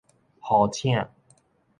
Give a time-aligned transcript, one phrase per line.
[0.41, 1.05] 呼請